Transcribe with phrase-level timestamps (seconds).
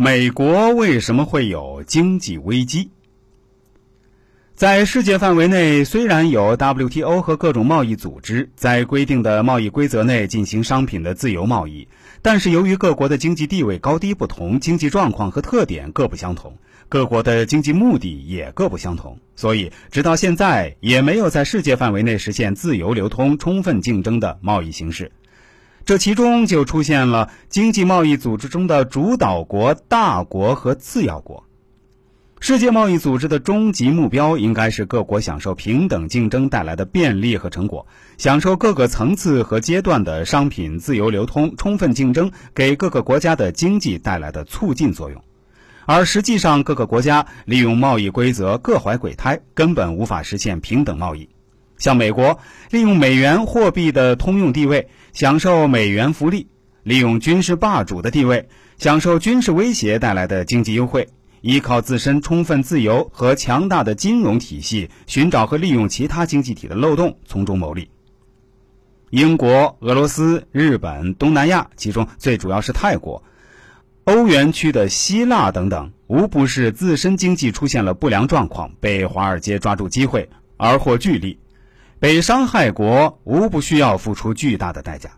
[0.00, 2.92] 美国为什么会有经济危机？
[4.54, 11.88] 在世界范围内，虽然有 WTO 和各种贸易组织在规定的贸易规则内进行商品的自由贸易，
[12.22, 16.58] 但是由于各国的经济地位高低不同，经济状况和特点各不相同，
[16.88, 25.10] 各国的经济目的也各不相同，所以直到现在也没有在世界范围内实现自由流通、充分竞争的贸易形式。
[25.88, 31.44] 这其中就出现了经济贸易组织中的主导国、大国和次要国。
[32.40, 37.86] 世界贸易组织的终极目标应该是各国享受平等竞争带来的便利和成果，
[38.18, 45.24] 享受各个层次和阶段的商品自由流通、充分竞争给各个国家的经济带来的促进作用。
[45.86, 51.30] 而实际上，各个国家利用贸易规则各怀鬼胎，根本无法实现平等贸易。
[51.78, 52.38] 像美国，
[52.70, 56.46] 利用美元货币的通用地位，享受美元福利；
[56.82, 61.08] 利用军事霸主的地位，享受军事威胁带来的经济优惠。
[61.40, 67.88] 依靠自身充分自由和强大的金融体系，寻找和利用其他经济体的漏洞，从中牟利。
[69.10, 73.22] 英国、俄罗斯、日本、东南亚，其中最主要是泰国、
[74.02, 81.38] 欧元区的希腊等等，无不是自身经济出现了不良状况，被华尔街抓住机会而获巨利。
[82.00, 85.10] 被伤害国无不需要付出巨大的代价。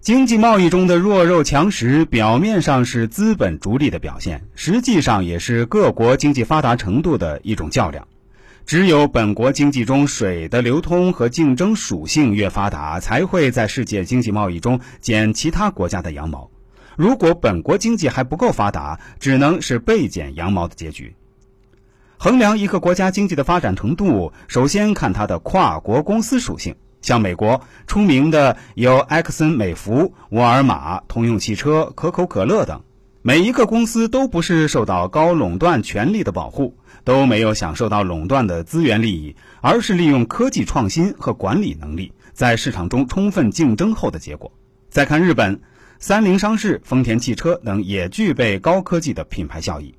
[0.00, 8.06] 经济贸易中的弱肉强食，表面上是资本逐利的表现，实际上也是各国经济发达程度的一种较量。
[8.64, 16.50] 只有本国经济中水的流通和竞争属性越发达，才会在世界经济贸易中剪其他国家的羊毛。
[16.96, 21.14] 如果本国经济还不够发达，只能是被剪羊毛的结局。
[22.20, 26.74] 衡量一个国家经济的发展程度，首先看它的跨国公司属性。
[27.00, 32.82] 像美国出名的有埃克森美孚、沃尔玛、通用汽车、可口可乐等，
[33.22, 44.50] 每一个公司都不是受到高垄断权力的保护，都没有享受到垄断的资源利益，而是利用科技创新和管理能力，在市场中充分竞争后的结果。
[44.90, 45.60] 再看日本，
[46.00, 49.94] 三菱商事、丰田汽车等也具备高科技的品牌效益。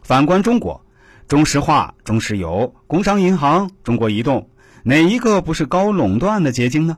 [0.00, 0.82] 反观中国，
[1.28, 4.48] 中石化、中石油、工商银行、中国移动。
[4.82, 6.96] 哪一个不是高垄断的结晶呢？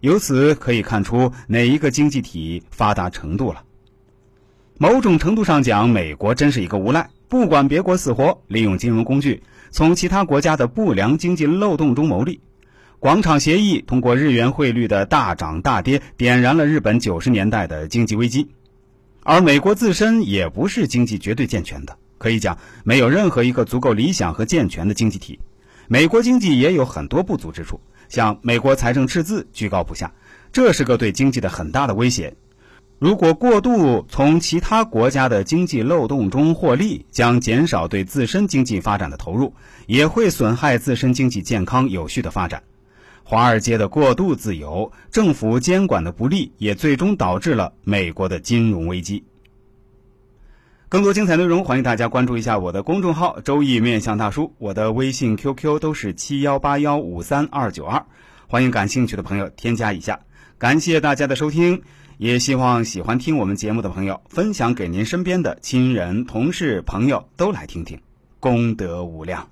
[0.00, 3.64] 由此可以看出哪一个经济体发达程度了。
[4.78, 12.40] 某种程度上讲，美国真是一个无赖，不管别国死活，利用金融工具从其他国家的不良经济漏洞中牟利。
[13.00, 18.48] 广场协议通过日元汇率的大涨大跌，点燃了日本九十年代的经济危机。
[19.24, 25.40] 而美国自身也不是经济绝对健全的，可以讲没有任何一个足够理想和健全的经济体。
[25.88, 30.14] 美国经济也有很多不足之处，像美国财政赤字居高不下，
[30.52, 32.36] 这是个对经济的很大的威胁。
[33.00, 39.52] 如果过度从其他国家的经济漏洞中获利，将减少对自身经济发展的投入，
[39.88, 42.62] 也会损害自身经济健康有序的发展。
[43.24, 49.24] 华尔街的过度自由，政府监管的不力，也最终导致了美国的金融危机。
[50.92, 58.04] 更多精彩内容，欢迎大家关注一下我的公众号“周易面相大叔”，我的微信、QQ 都是七幺八幺五三二九二，
[58.46, 60.20] 欢迎感兴趣的朋友添加一下。
[60.58, 61.80] 感谢大家的收听，
[62.18, 67.98] 也希望喜欢听我们节目的朋友分享给您身边的亲人、同事、朋友都来听听，
[68.38, 69.48] 功德无量。